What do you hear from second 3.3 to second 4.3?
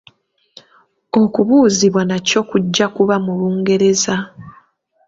Lungereza.